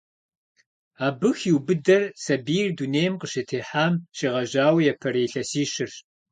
Абы 1.07 1.29
хиубыдэр 1.39 2.03
сабийр 2.23 2.69
дунейм 2.77 3.13
къыщытехьам 3.21 3.93
щегъэжьауэ 4.17 4.79
япэрей 4.91 5.25
илъэсищырщ. 5.27 5.95